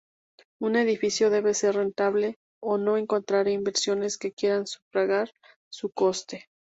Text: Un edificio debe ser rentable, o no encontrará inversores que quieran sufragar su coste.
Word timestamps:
Un 0.59 0.77
edificio 0.77 1.29
debe 1.29 1.53
ser 1.53 1.75
rentable, 1.75 2.39
o 2.59 2.79
no 2.79 2.97
encontrará 2.97 3.51
inversores 3.51 4.17
que 4.17 4.31
quieran 4.33 4.65
sufragar 4.65 5.31
su 5.69 5.91
coste. 5.91 6.47